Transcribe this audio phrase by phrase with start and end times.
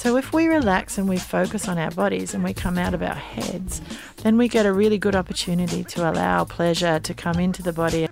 [0.00, 3.02] So if we relax and we focus on our bodies and we come out of
[3.02, 3.82] our heads,
[4.22, 8.08] then we get a really good opportunity to allow pleasure to come into the body.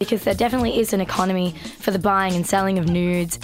[0.00, 3.38] Because there definitely is an economy for the buying and selling of nudes.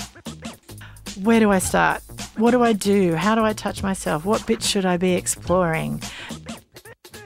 [1.23, 2.03] Where do I start?
[2.37, 3.15] What do I do?
[3.15, 4.25] How do I touch myself?
[4.25, 6.03] What bits should I be exploring?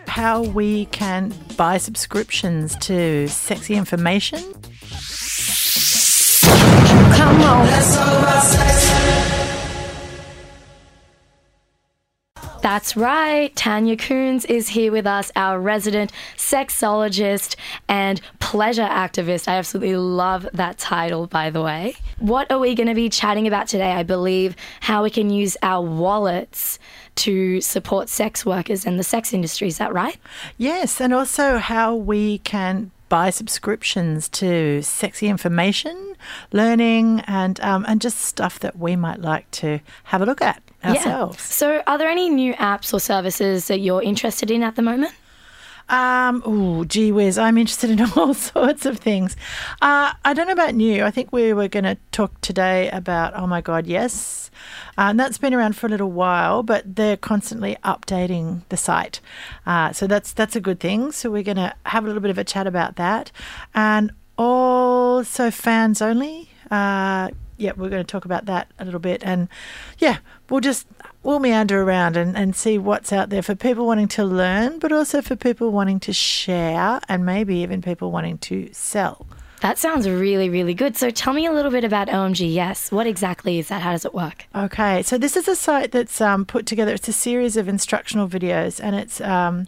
[0.07, 4.43] How we can buy subscriptions to sexy information.
[7.16, 8.76] Come on.
[12.66, 13.55] That's right.
[13.55, 17.55] Tanya Koens is here with us, our resident sexologist
[17.89, 19.47] and pleasure activist.
[19.47, 21.95] I absolutely love that title, by the way.
[22.19, 23.92] What are we going to be chatting about today?
[23.92, 26.80] I believe how we can use our wallets
[27.15, 29.69] to support sex workers and the sex industry.
[29.69, 30.19] Is that right?
[30.59, 36.16] Yes, and also how we can buy subscriptions to sexy information,
[36.52, 40.62] learning, and um, and just stuff that we might like to have a look at
[40.84, 41.38] ourselves.
[41.38, 41.42] Yeah.
[41.42, 45.14] So, are there any new apps or services that you're interested in at the moment?
[45.89, 49.37] Um, oh, gee whiz, I'm interested in all sorts of things.
[49.81, 51.05] Uh, I don't know about new.
[51.05, 54.51] I think we were going to talk today about, oh my God, yes.
[54.98, 59.20] Uh, and that's been around for a little while, but they're constantly updating the site.
[59.67, 61.12] Uh, so that's that's a good thing.
[61.12, 63.31] So we're going to have a little bit of a chat about that.
[63.75, 66.50] And also fans only.
[67.57, 69.23] Yeah, we're going to talk about that a little bit.
[69.25, 69.49] And
[69.99, 70.19] yeah,
[70.51, 70.87] we'll just
[71.23, 74.93] we'll meander around and, and see what's out there for people wanting to learn, but
[74.93, 79.27] also for people wanting to share and maybe even people wanting to sell.
[79.67, 80.97] That sounds really, really good.
[80.97, 82.92] So tell me a little bit about OMGYes.
[82.92, 83.83] What exactly is that?
[83.83, 84.47] How does it work?
[84.55, 86.92] Okay, so this is a site that's um, put together.
[86.92, 89.67] It's a series of instructional videos, and it's um,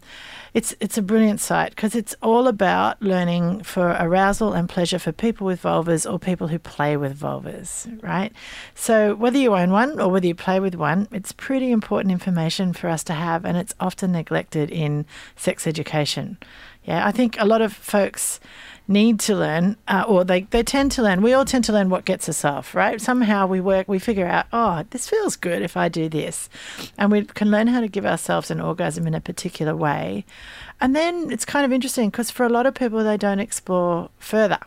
[0.55, 5.11] it's it's a brilliant site because it's all about learning for arousal and pleasure for
[5.11, 8.33] people with vulvas or people who play with vulvas, right?
[8.77, 12.73] So whether you own one or whether you play with one, it's pretty important information
[12.73, 16.39] for us to have, and it's often neglected in sex education.
[16.85, 18.39] Yeah, I think a lot of folks
[18.89, 21.21] need to learn, uh, or they, they tend to learn.
[21.21, 23.01] We all tend to learn what gets us off, right?
[23.01, 26.49] Somehow we work, we figure out, oh, this feels good if I do this.
[26.97, 30.25] And we can learn how to give ourselves an orgasm in a particular way.
[30.81, 34.09] And then it's kind of interesting because for a lot of people, they don't explore
[34.19, 34.59] further.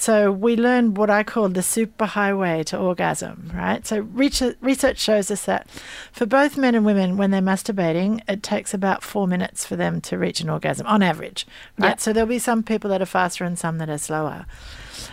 [0.00, 3.84] So we learn what I call the superhighway to orgasm, right?
[3.84, 5.68] So research shows us that
[6.12, 10.00] for both men and women, when they're masturbating, it takes about four minutes for them
[10.02, 11.48] to reach an orgasm on average,
[11.78, 11.88] right?
[11.88, 12.00] Yep.
[12.00, 14.46] So there'll be some people that are faster and some that are slower.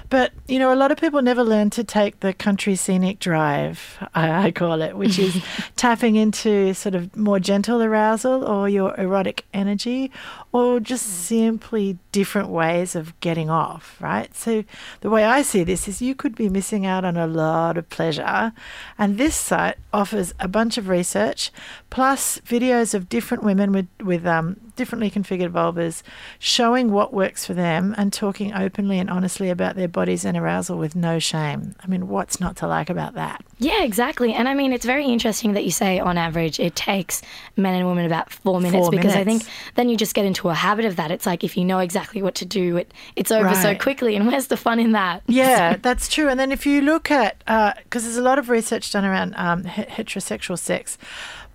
[0.09, 3.97] But, you know, a lot of people never learn to take the country scenic drive,
[4.13, 5.41] I, I call it, which is
[5.75, 10.11] tapping into sort of more gentle arousal or your erotic energy
[10.51, 14.33] or just simply different ways of getting off, right?
[14.35, 14.63] So
[15.01, 17.89] the way I see this is you could be missing out on a lot of
[17.89, 18.53] pleasure.
[18.97, 21.51] And this site offers a bunch of research
[21.89, 26.03] plus videos of different women with, with um, differently configured vulvas
[26.39, 30.77] showing what works for them and talking openly and honestly about their bodies and arousal
[30.77, 31.75] with no shame.
[31.81, 33.43] I mean, what's not to like about that?
[33.57, 34.33] Yeah, exactly.
[34.33, 37.21] And I mean, it's very interesting that you say on average it takes
[37.55, 39.19] men and women about four minutes four because minutes.
[39.19, 39.43] I think
[39.75, 41.11] then you just get into a habit of that.
[41.11, 43.57] It's like if you know exactly what to do, it, it's over right.
[43.57, 44.15] so quickly.
[44.15, 45.23] And where's the fun in that?
[45.27, 46.29] Yeah, that's true.
[46.29, 49.33] And then if you look at, because uh, there's a lot of research done around
[49.35, 50.97] um, heterosexual sex,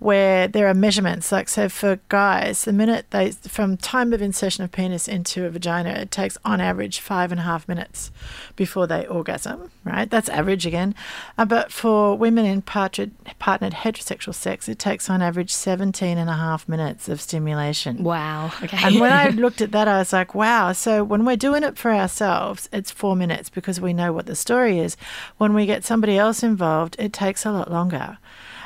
[0.01, 1.31] where there are measurements.
[1.31, 5.49] Like, so for guys, the minute they, from time of insertion of penis into a
[5.51, 8.09] vagina, it takes on average five and a half minutes
[8.55, 10.09] before they orgasm, right?
[10.09, 10.95] That's average again.
[11.37, 16.31] Uh, but for women in partnered, partnered heterosexual sex, it takes on average 17 and
[16.31, 18.03] a half minutes of stimulation.
[18.03, 18.51] Wow.
[18.63, 18.79] Okay.
[18.83, 20.71] And when I looked at that, I was like, wow.
[20.71, 24.35] So when we're doing it for ourselves, it's four minutes because we know what the
[24.35, 24.97] story is.
[25.37, 28.17] When we get somebody else involved, it takes a lot longer.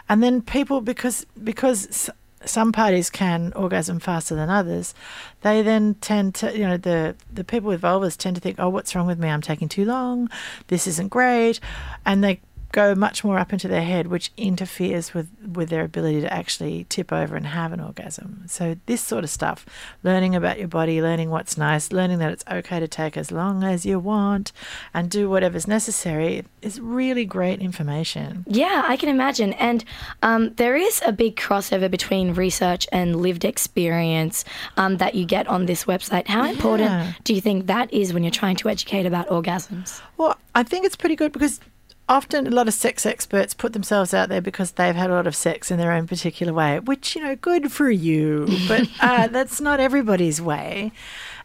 [0.07, 2.09] And then people, because because
[2.45, 4.93] some parties can orgasm faster than others,
[5.41, 8.69] they then tend to, you know, the the people with vulvas tend to think, oh,
[8.69, 9.29] what's wrong with me?
[9.29, 10.29] I'm taking too long.
[10.67, 11.59] This isn't great,
[12.05, 12.39] and they
[12.75, 16.85] go much more up into their head, which interferes with, with their ability to actually
[16.89, 18.43] tip over and have an orgasm.
[18.47, 19.65] So, this sort of stuff,
[20.03, 23.63] learning about your body, learning what's nice, learning that it's okay to take as long
[23.63, 24.51] as you want
[24.93, 28.43] and do whatever's necessary is really great information.
[28.45, 29.53] Yeah, I can imagine.
[29.53, 29.85] And
[30.21, 34.43] um, there is a big crossover between research and lived experience
[34.75, 36.27] um, that you get on this website.
[36.27, 40.01] How important do you think that is when you're trying to educate about orgasms?
[40.17, 41.61] Well, I think it's pretty good because
[42.07, 45.27] often a lot of sex experts put themselves out there because they've had a lot
[45.27, 48.47] of sex in their own particular way, which, you know, good for you.
[48.67, 50.91] But uh, that's not everybody's way.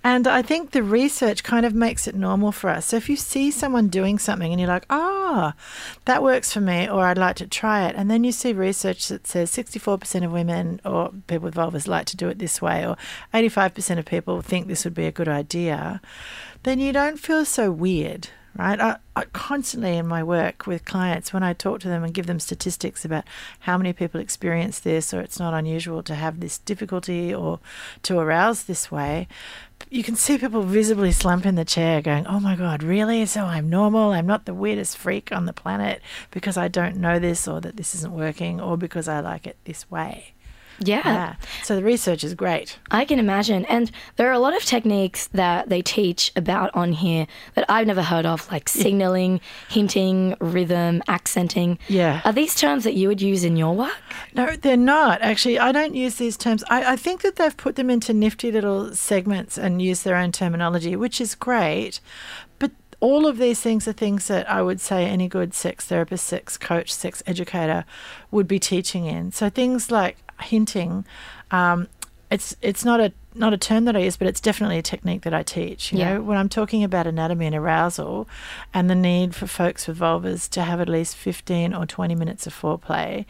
[0.02, 2.86] And I think the research kind of makes it normal for us.
[2.86, 5.60] So if you see someone doing something and you're like, ah, oh,
[6.06, 9.08] that works for me, or I'd like to try it, and then you see research
[9.08, 12.86] that says 64% of women or people with vulvas like to do it this way,
[12.86, 12.96] or
[13.34, 16.00] 85% of people think this would be a good idea,
[16.62, 18.80] then you don't feel so weird right?
[18.80, 22.26] I, I, constantly in my work with clients, when I talk to them and give
[22.26, 23.24] them statistics about
[23.60, 27.60] how many people experience this, or it's not unusual to have this difficulty or
[28.02, 29.28] to arouse this way,
[29.88, 33.24] you can see people visibly slump in the chair going, Oh my God, really?
[33.26, 34.12] So I'm normal.
[34.12, 37.76] I'm not the weirdest freak on the planet because I don't know this or that
[37.76, 40.34] this isn't working or because I like it this way.
[40.80, 41.02] Yeah.
[41.04, 41.34] yeah.
[41.62, 42.78] So the research is great.
[42.90, 43.64] I can imagine.
[43.66, 47.86] And there are a lot of techniques that they teach about on here that I've
[47.86, 51.78] never heard of, like signaling, hinting, rhythm, accenting.
[51.88, 52.20] Yeah.
[52.24, 53.98] Are these terms that you would use in your work?
[54.34, 55.20] No, they're not.
[55.22, 56.64] Actually, I don't use these terms.
[56.68, 60.32] I, I think that they've put them into nifty little segments and use their own
[60.32, 62.00] terminology, which is great.
[62.58, 66.26] But all of these things are things that I would say any good sex therapist,
[66.26, 67.84] sex coach, sex educator
[68.30, 69.32] would be teaching in.
[69.32, 71.04] So things like hinting.
[71.50, 71.88] Um,
[72.30, 75.22] it's it's not a not a term that I use, but it's definitely a technique
[75.22, 75.92] that I teach.
[75.92, 76.14] You yeah.
[76.14, 78.28] know, when I'm talking about anatomy and arousal,
[78.74, 82.46] and the need for folks with vulvas to have at least 15 or 20 minutes
[82.46, 83.26] of foreplay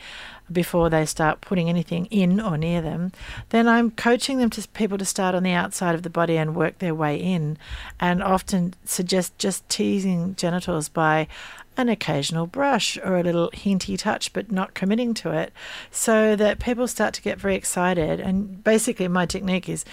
[0.51, 3.13] before they start putting anything in or near them,
[3.51, 6.57] then I'm coaching them to people to start on the outside of the body and
[6.57, 7.59] work their way in,
[7.99, 11.29] and often suggest just teasing genitals by
[11.77, 15.53] an occasional brush or a little hinty touch, but not committing to it,
[15.91, 18.21] so that people start to get very excited.
[18.21, 19.85] And basically, my technique is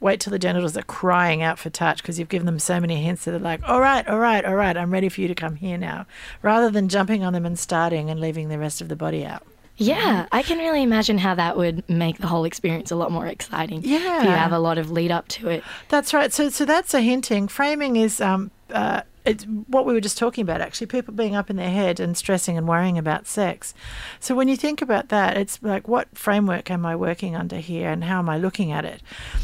[0.00, 3.02] wait till the genitals are crying out for touch because you've given them so many
[3.02, 5.34] hints that they're like, all right, all right, all right, I'm ready for you to
[5.34, 6.06] come here now,
[6.42, 9.42] rather than jumping on them and starting and leaving the rest of the body out.
[9.76, 13.26] Yeah, I can really imagine how that would make the whole experience a lot more
[13.26, 13.82] exciting.
[13.82, 15.64] Yeah, if you have a lot of lead up to it.
[15.88, 16.32] That's right.
[16.32, 17.48] So, so that's a hinting.
[17.48, 21.48] Framing is um, uh, it's what we were just talking about actually people being up
[21.48, 23.74] in their head and stressing and worrying about sex.
[24.20, 27.90] So when you think about that it's like what framework am i working under here
[27.90, 29.02] and how am i looking at it?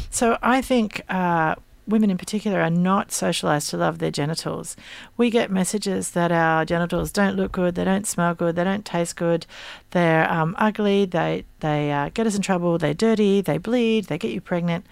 [0.09, 1.55] So i think uh,
[1.87, 4.75] women in particular are not socialized to love their genitals.
[5.17, 8.85] We get messages that our genitals don't look good, they don't smell good, they don't
[8.85, 9.45] taste good,
[9.91, 14.17] they're um, ugly, they they uh, get us in trouble, they're dirty, they bleed, they
[14.17, 14.85] get you pregnant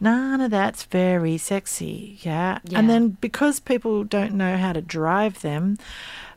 [0.00, 2.18] none of that's very sexy.
[2.22, 2.58] Yeah?
[2.64, 2.78] yeah.
[2.78, 5.76] And then because people don't know how to drive them,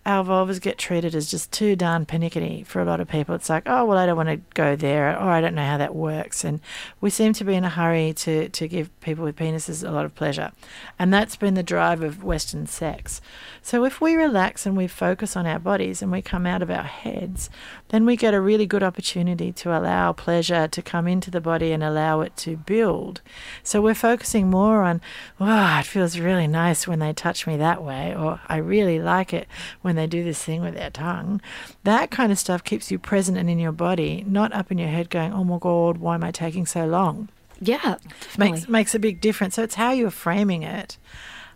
[0.05, 3.35] our vulvas get treated as just too darn pernickety for a lot of people.
[3.35, 5.77] It's like, oh, well, I don't want to go there, or I don't know how
[5.77, 6.43] that works.
[6.43, 6.59] And
[6.99, 10.03] we seem to be in a hurry to, to give people with penises a lot
[10.03, 10.51] of pleasure.
[10.99, 13.21] And that's been the drive of Western sex.
[13.61, 16.69] So if we relax and we focus on our bodies and we come out of
[16.69, 17.49] our heads,
[17.93, 21.71] then we get a really good opportunity to allow pleasure to come into the body
[21.71, 23.21] and allow it to build.
[23.61, 24.99] So we're focusing more on,
[25.37, 28.99] wow, oh, it feels really nice when they touch me that way, or I really
[28.99, 29.47] like it
[29.83, 31.39] when they do this thing with their tongue.
[31.83, 34.89] That kind of stuff keeps you present and in your body, not up in your
[34.89, 37.29] head going, oh my God, why am I taking so long?
[37.61, 37.97] Yeah,
[38.39, 39.53] makes makes a big difference.
[39.53, 40.97] So it's how you're framing it.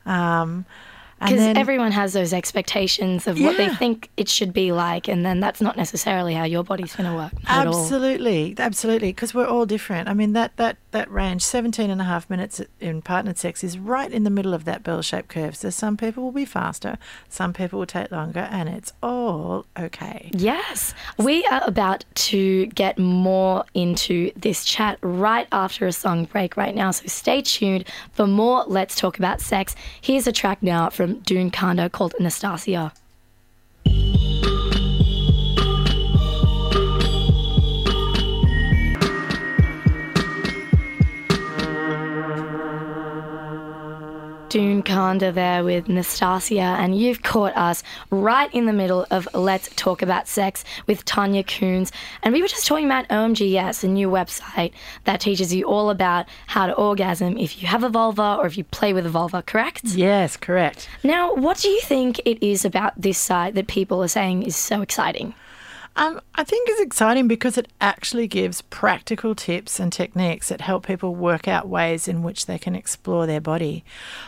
[0.06, 0.68] Um,
[1.20, 3.48] because everyone has those expectations of yeah.
[3.48, 6.96] what they think it should be like, and then that's not necessarily how your body's
[6.96, 7.32] going to work.
[7.48, 10.08] Absolutely, absolutely, because we're all different.
[10.08, 13.80] I mean, that, that, that range, 17 and a half minutes in partnered sex, is
[13.80, 15.56] right in the middle of that bell shaped curve.
[15.56, 16.98] So some people will be faster,
[17.30, 20.30] some people will take longer, and it's all okay.
[20.34, 20.94] Yes.
[21.18, 26.76] We are about to get more into this chat right after a song break right
[26.76, 29.76] now, so stay tuned for more Let's Talk About Sex.
[30.00, 32.92] Here's a track now from from Doone Kanda called Anastasia.
[44.58, 49.70] Doone Kanda there with Nastasia, and you've caught us right in the middle of Let's
[49.76, 51.92] Talk About Sex with Tanya Koens.
[52.24, 54.72] And we were just talking about OMGYes, a new website
[55.04, 58.58] that teaches you all about how to orgasm if you have a vulva or if
[58.58, 59.84] you play with a vulva, correct?
[59.84, 60.90] Yes, correct.
[61.04, 64.56] Now, what do you think it is about this site that people are saying is
[64.56, 65.36] so exciting?
[65.98, 70.86] Um, I think it's exciting because it actually gives practical tips and techniques that help
[70.86, 73.84] people work out ways in which they can explore their body.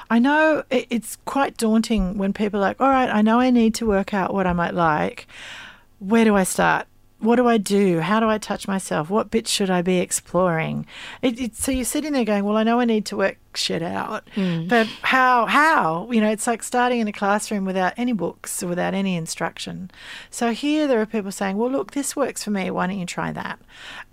[0.10, 3.76] I know it's quite daunting when people are like, all right, I know I need
[3.76, 5.28] to work out what I might like.
[6.00, 6.88] Where do I start?
[7.20, 8.00] What do I do?
[8.00, 9.10] How do I touch myself?
[9.10, 10.86] What bits should I be exploring?
[11.22, 13.82] It, it, so you're sitting there going, well, I know I need to work shit
[13.82, 14.70] out, mm.
[14.70, 15.46] but how?
[15.46, 16.10] How?
[16.12, 19.92] You know, it's like starting in a classroom without any books without any instruction.
[20.30, 22.72] So here there are people saying, well, look, this works for me.
[22.72, 23.60] Why don't you try that?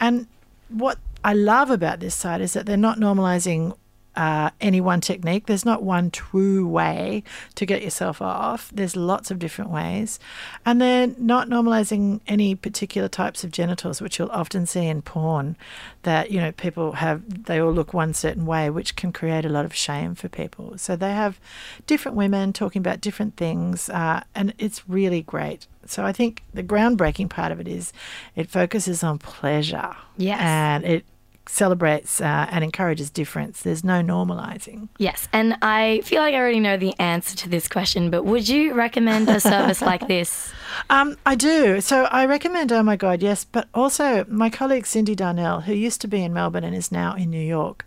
[0.00, 0.26] And
[0.68, 3.76] what I love about this site is that they're not normalizing
[4.16, 5.46] uh, any one technique.
[5.46, 7.22] There's not one true way
[7.54, 8.70] to get yourself off.
[8.74, 10.18] There's lots of different ways.
[10.64, 15.56] And they're not normalizing any particular types of genitals, which you'll often see in porn,
[16.02, 19.48] that, you know, people have, they all look one certain way, which can create a
[19.50, 20.78] lot of shame for people.
[20.78, 21.38] So they have
[21.86, 25.66] different women talking about different things, uh, and it's really great.
[25.86, 27.92] So I think the groundbreaking part of it is
[28.34, 29.94] it focuses on pleasure.
[30.16, 30.40] Yes.
[30.40, 31.04] And it
[31.48, 33.62] celebrates uh, and encourages difference.
[33.62, 34.88] There's no normalizing.
[34.98, 38.48] Yes, and I feel like I already know the answer to this question, but would
[38.48, 40.52] you recommend a service like this?
[40.90, 41.80] Um, I do.
[41.80, 46.00] So I recommend Oh My God, yes, but also my colleague Cyndi Darnell, who used
[46.02, 47.84] to be in Melbourne and is now in New York,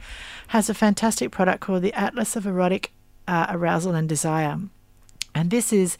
[0.47, 2.91] has a fantastic product called the Atlas of Erotic
[3.27, 4.59] uh, Arousal and Desire.
[5.39, 5.97] And this is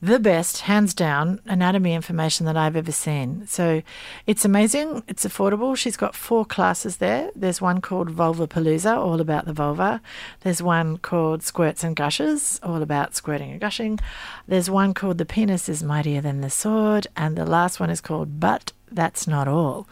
[0.00, 3.46] the best, hands down, anatomy information that I've ever seen.
[3.46, 3.82] So
[4.26, 5.02] it's amazing.
[5.06, 5.76] It's affordable.
[5.76, 7.30] She's got four classes there.
[7.36, 10.00] There's one called Vulva Palooza, all about the vulva.
[10.40, 13.98] There's one called Squirts and Gushes, all about squirting and gushing.
[14.46, 17.08] There's one called The Penis is Mightier Than the Sword.
[17.14, 19.86] And the last one is called But That's Not All.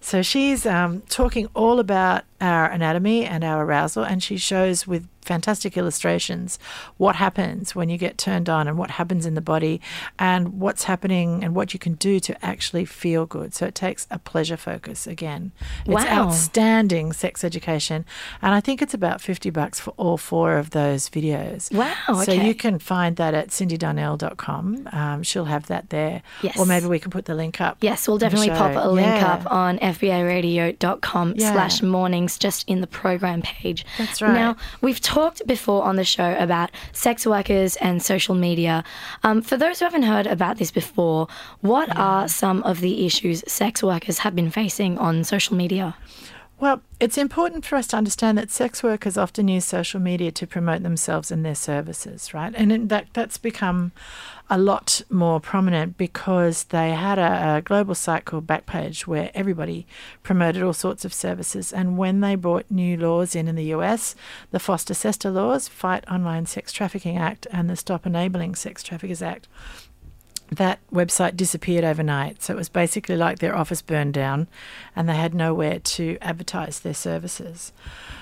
[0.00, 5.08] So she's um, talking all about our anatomy and our arousal, and she shows with
[5.22, 6.58] fantastic illustrations
[6.96, 9.80] what happens when you get turned on and what happens in the body
[10.18, 13.54] and what's happening and what you can do to actually feel good.
[13.54, 15.52] So it takes a pleasure focus again.
[15.86, 16.26] It's Wow.
[16.26, 18.04] outstanding sex education
[18.42, 21.72] and I think it's about 50 bucks for all four of those videos.
[21.72, 21.94] Wow,
[22.24, 22.44] So okay.
[22.44, 24.88] you can find that at cyndidarnell.com.
[24.92, 26.22] Um, she'll have that there.
[26.42, 26.58] Yes.
[26.58, 27.78] Or maybe we can put the link up.
[27.80, 29.34] Yes, we'll definitely pop a link Yeah.
[29.34, 31.52] up on fbiradio.com Yeah.
[31.52, 31.80] slash
[32.32, 33.84] mornings just in the program page.
[33.98, 34.34] That's right.
[34.34, 38.84] Now, we've talked before on the show about sex workers and social media.
[39.22, 41.28] Um, for those who haven't heard about this before,
[41.60, 45.94] what are some of the issues sex workers have been facing on social media?
[46.62, 50.46] Well, it's important for us to understand that sex workers often use social media to
[50.46, 52.54] promote themselves and their services, right?
[52.54, 53.90] And that that's become
[54.48, 59.88] a lot more prominent because they had a, a global site called Backpage where everybody
[60.22, 61.72] promoted all sorts of services.
[61.72, 64.14] And when they brought new laws in in the US,
[64.52, 69.20] the FOSTA SESTA laws, Fight Online Sex Trafficking Act, and the Stop Enabling Sex Traffickers
[69.20, 69.48] Act,
[70.56, 72.42] that website disappeared overnight.
[72.42, 74.48] So it was basically like their office burned down
[74.94, 77.72] and they had nowhere to advertise their services.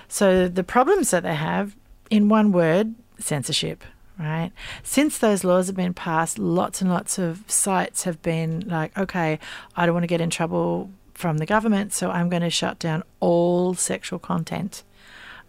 [0.08, 1.76] So the problems that they have,
[2.10, 3.84] in one word, censorship.
[4.18, 4.52] Right.
[4.82, 9.38] Since those laws have been passed, lots and lots of sites have been like, okay,
[9.74, 12.78] I don't want to get in trouble from the government, so I'm going to shut
[12.78, 14.82] down all sexual content.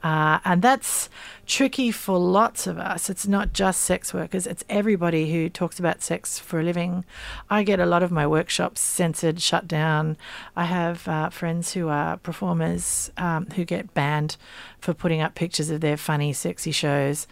[0.04, 1.10] Uh, and that's
[1.46, 3.10] tricky for lots of us.
[3.10, 7.04] It's not just sex workers, it's everybody who talks about sex for a living.
[7.50, 10.18] I get a lot of my workshops censored, shut down.
[10.56, 14.38] I have uh, friends who are performers um, who get banned
[14.80, 17.28] for putting up pictures of their funny, sexy shows.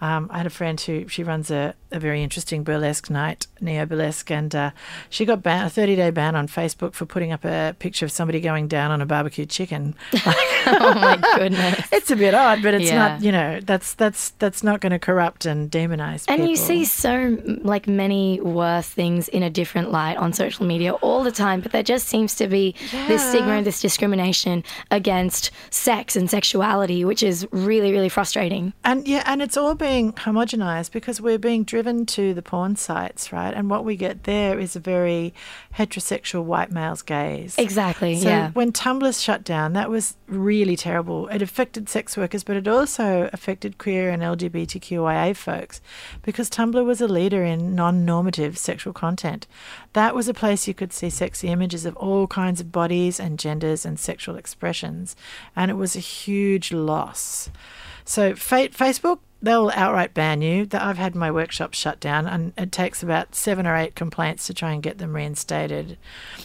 [0.00, 3.84] Um, I had a friend who she runs a, a very interesting burlesque night, neo
[3.86, 4.70] burlesque, and uh,
[5.10, 8.12] she got ban- a 30 day ban on Facebook for putting up a picture of
[8.12, 9.94] somebody going down on a barbecued chicken.
[10.14, 11.88] oh my goodness.
[11.94, 12.96] It's a bit odd, but it's Yeah.
[12.96, 13.22] not.
[13.22, 16.24] You know, that's that's that's not going to corrupt and demonize.
[16.28, 20.92] And you see so like many worse things in a different light on social media
[20.94, 22.74] all the time, but there just seems to be
[23.08, 28.72] this stigma and this discrimination against sex and sexuality, which is really, really frustrating.
[28.84, 33.32] And yeah, and it's all being homogenized because we're being driven to the porn sites,
[33.32, 33.52] right?
[33.54, 35.32] And what we get there is a very
[35.76, 37.56] heterosexual white male's gaze.
[37.58, 38.16] Exactly.
[38.20, 38.50] So yeah.
[38.52, 41.28] when Tumblr shut down, that was really terrible.
[41.28, 45.80] It affected sex workers, but it also affected queer and LGBTQIA folks
[46.22, 49.46] because Tumblr was a leader in non normative sexual content.
[49.94, 53.38] That was a place you could see sexy images of all kinds of bodies and
[53.38, 55.16] genders and sexual expressions,
[55.56, 57.50] and it was a huge loss.
[58.04, 60.66] So, fa- Facebook, they'll outright ban you.
[60.72, 64.54] I've had my workshops shut down, and it takes about seven or eight complaints to
[64.54, 65.96] try and get them reinstated.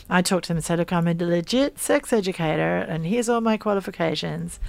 [0.09, 3.41] I talk to them and say, "Look, I'm a legit sex educator, and here's all
[3.41, 4.59] my qualifications."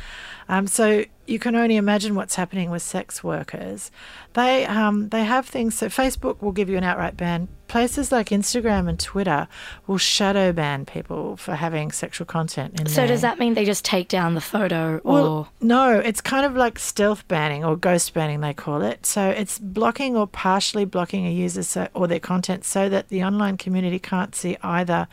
[0.49, 3.91] Um, so you can only imagine what's happening with sex workers.
[4.33, 5.77] They um, they have things.
[5.77, 7.49] So Facebook will give you an outright ban.
[7.69, 9.47] Places like Instagram and Twitter
[9.87, 13.07] will shadow ban people for having sexual content in So there.
[13.07, 16.57] does that mean they just take down the photo or Well, no, it's kind of
[16.57, 19.07] like stealth banning or ghost banning, they call it.
[19.07, 23.23] So it's blocking or partially blocking a user so, or their content so that the
[23.23, 25.07] online community can't see either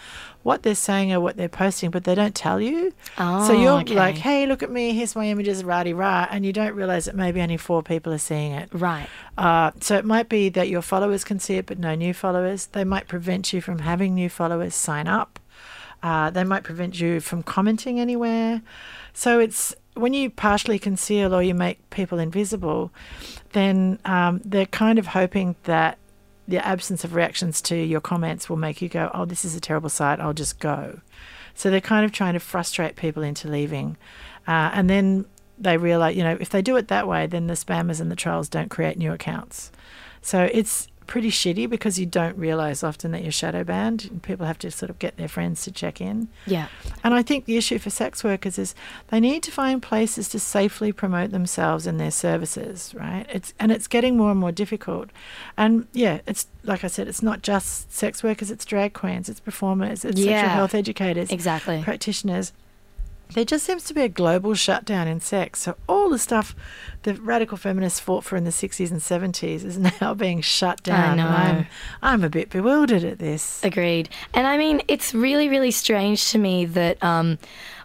[0.47, 2.93] what they're saying or what they're posting, but they don't tell you.
[3.17, 3.93] so Oh, you're okay.
[3.95, 7.15] like, hey, look at me, here's my images, rah rah, and you don't realize that
[7.15, 8.69] maybe only four people are seeing it.
[8.71, 9.07] right?
[9.37, 12.67] Uh, so it might be that your followers can see it, but no new followers.
[12.67, 15.37] They might prevent you from having new followers sign up.
[16.01, 18.61] Uh, they might prevent you from commenting anywhere.
[19.13, 22.91] So it's when you partially conceal or you make people invisible,
[23.51, 25.97] then um, they're kind of hoping that
[26.47, 29.59] the absence of reactions to your comments will make you go, oh, this is a
[29.59, 31.01] terrible site, I'll just go.
[31.53, 33.97] So they're kind of trying to frustrate people into leaving.
[34.47, 35.25] Uh, and then
[35.57, 38.15] they realize, you know, if they do it that way, then the spammers and the
[38.15, 39.71] trolls don't create new accounts.
[40.21, 44.45] So it's pretty shitty because you don't realize often that you're shadow banned and people
[44.45, 46.27] have to sort of get their friends to check in.
[46.45, 46.67] Yeah.
[47.03, 48.75] And I think the issue for sex workers is
[49.07, 53.25] they need to find places to safely promote themselves and their services, right?
[53.29, 55.09] It's and it's getting more and more difficult.
[55.57, 59.39] And yeah, it's like I said, it's not just sex workers, it's drag queens, it's
[59.39, 60.41] performers, it's Yeah.
[60.41, 61.81] sexual health educators, Exactly.
[61.83, 62.51] practitioners.
[63.33, 65.59] There just seems to be a global shutdown in sex.
[65.61, 66.55] So all the stuff
[67.03, 71.17] the radical feminists fought for in the 60s and 70s is now being shut down.
[71.17, 71.27] know.
[71.27, 71.67] I'm,
[72.01, 73.63] I'm a bit bewildered at this.
[73.63, 74.09] Agreed.
[74.33, 77.37] And I mean, it's really, really strange to me that, um,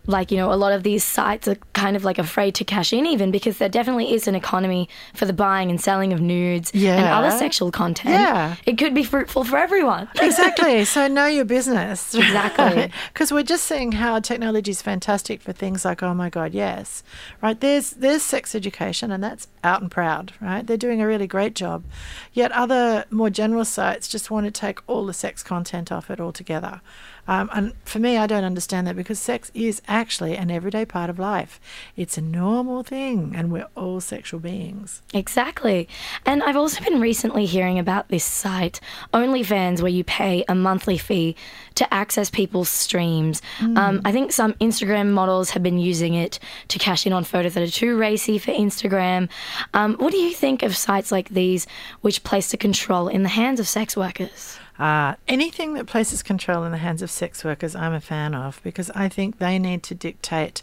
[0.06, 2.92] like, you know, a lot of these sites are kind of like afraid to cash
[2.92, 6.73] in, even because there definitely is an economy for the buying and selling of nudes
[6.75, 8.14] and other sexual content.
[8.14, 8.56] Yeah.
[8.66, 10.09] It could be fruitful for everyone.
[10.21, 10.85] exactly.
[10.85, 12.14] So know your business.
[12.32, 12.90] Exactly.
[13.12, 17.02] Because we're just seeing how technology is fantastic for things like, oh my God, yes.
[17.42, 17.59] Right.
[17.59, 20.66] There's there's sex education and that's out and proud, right?
[20.66, 21.85] They're doing a really great job.
[22.32, 26.21] Yet other more general sites just want to take all the sex content off it
[26.21, 26.80] altogether.
[27.29, 31.09] Um, and for me, I don't understand that because sex is actually an everyday part
[31.09, 31.61] of life.
[31.97, 35.02] It's a normal thing, and we're all sexual beings.
[35.14, 35.88] Exactly.
[36.26, 38.81] And I've also been recently hearing about this site,
[39.14, 41.37] OnlyFans, where you pay a monthly fee
[41.76, 43.41] to access people's streams.
[43.61, 46.38] Um, I think some Instagram models have been using it
[46.69, 49.29] to cash in on photos that are too racy for Instagram.
[49.75, 51.67] Um, what do you think of sites like these,
[52.00, 54.59] which place the control in the hands of sex workers?
[54.83, 58.61] Uh, anything that places control in the hands of sex workers, I'm a fan of
[58.65, 60.61] because I think they need to dictate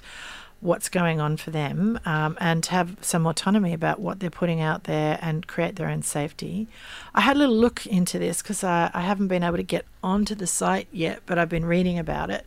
[0.62, 4.84] what's going on for them um, and have some autonomy about what they're putting out
[4.84, 6.68] there and create their own safety.
[7.16, 9.86] I had a little look into this because I, I haven't been able to get
[10.04, 12.46] onto the site yet, but I've been reading about it.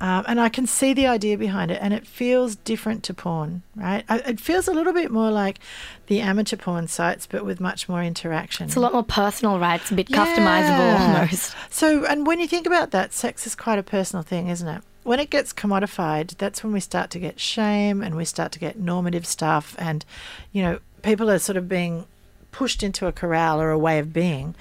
[0.00, 3.62] Um, and I can see the idea behind it, and it feels different to porn,
[3.76, 4.04] right?
[4.08, 5.60] I, it feels a little bit more like
[6.08, 8.66] the amateur porn sites, but with much more interaction.
[8.66, 9.80] It's a lot more personal, right?
[9.80, 11.54] It's a bit customizable almost.
[11.70, 14.82] So, and when you think about that, sex is quite a personal thing, isn't it?
[15.04, 18.58] When it gets commodified, that's when we start to get shame and we start to
[18.58, 20.04] get normative stuff, and
[20.52, 22.06] you know, people are sort of being
[22.52, 24.54] pushed into a corral or a way of being.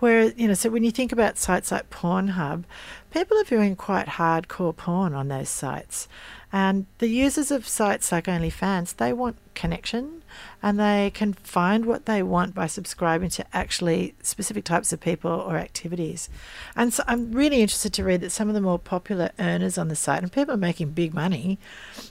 [0.00, 2.64] Where, you know, so when you think about sites like Pornhub,
[3.12, 6.08] people are viewing quite hardcore porn on those sites.
[6.52, 10.22] And the users of sites like OnlyFans, they want connection
[10.64, 15.30] and they can find what they want by subscribing to actually specific types of people
[15.30, 16.30] or activities.
[16.74, 19.88] And so I'm really interested to read that some of the more popular earners on
[19.88, 21.58] the site, and people are making big money,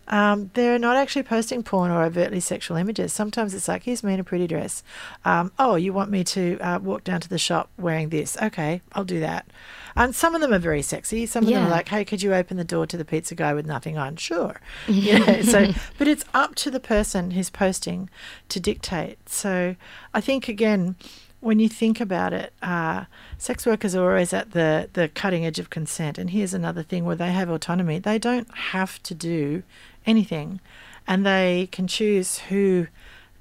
[0.08, 3.12] um, they're not actually posting porn or overtly sexual images.
[3.12, 4.84] Sometimes it's like, here's me in a pretty dress.
[5.26, 8.38] Um, oh, you want me to uh, walk down to the shop wearing this?
[8.40, 9.48] Okay, I'll do that.
[9.96, 11.26] And some of them are very sexy.
[11.26, 13.54] Some of them are like, hey, could you open the door to the pizza guy
[13.54, 14.16] with nothing on?
[14.16, 14.60] Sure.
[15.04, 18.10] You know, so, but it's up to the person who's posting
[18.50, 19.30] to dictate.
[19.30, 19.76] So
[20.14, 20.96] I think, again,
[21.40, 23.06] when you think about it, uh,
[23.38, 26.18] sex workers are always at the, the cutting edge of consent.
[26.18, 28.00] And here's another thing where they have autonomy.
[28.00, 29.64] They don't have to do
[30.06, 30.62] anything,
[31.06, 32.88] and they can choose who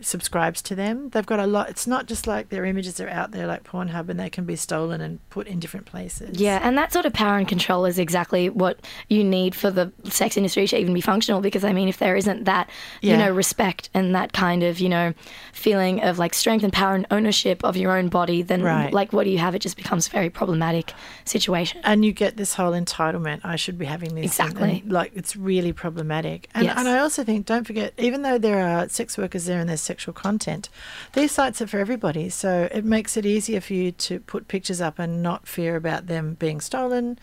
[0.00, 1.10] subscribes to them.
[1.10, 1.68] They've got a lot.
[1.70, 4.56] It's not just like their images are out there like Pornhub and they can be
[4.56, 6.40] stolen and put in different places.
[6.40, 9.92] Yeah, and that sort of power and control is exactly what you need for the
[10.04, 11.40] sex industry to even be functional.
[11.40, 12.68] Because I mean, if there isn't that,
[13.00, 15.14] you know, respect and that kind of, you know,
[15.52, 18.92] feeling of like strength and power and ownership of your own body, then Right.
[18.92, 19.54] like what do you have?
[19.54, 20.92] It just becomes a very problematic
[21.24, 21.80] situation.
[21.84, 23.40] and you get this whole entitlement.
[23.44, 24.24] I should be having this.
[24.24, 24.82] Exactly.
[24.86, 26.48] like it's really problematic.
[26.54, 26.76] And Yes.
[26.78, 29.80] and I also think don't forget, even though there are sex workers there and there's
[29.92, 30.70] sexual content.
[31.12, 34.80] These sites are for everybody, so it makes it easier for you to put pictures
[34.80, 37.18] up and not fear about them being stolen,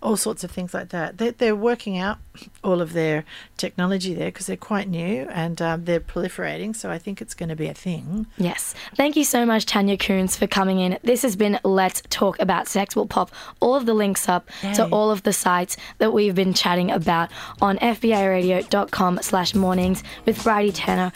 [0.00, 1.18] all sorts of things like that.
[1.18, 2.16] They're, they're working out
[2.62, 3.24] all of their
[3.58, 7.50] technology there because they're quite new and um, they're proliferating, so I think it's going
[7.50, 8.26] to be a thing.
[8.38, 8.74] Yes.
[8.96, 10.98] Thank you so much, Tanya Koens, for coming in.
[11.02, 12.96] This has been Let's Talk About Sex.
[12.96, 16.54] We'll pop all of the links up to all of the sites that we've been
[16.54, 21.12] chatting about on fbiradio.com slash mornings with Bridie Tanner.